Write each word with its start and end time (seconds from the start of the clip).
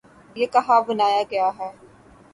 یہ 0.35 0.45
کہاں 0.53 0.79
بنایا 0.87 1.21
گیا 1.31 1.49
ہے؟ 1.59 1.69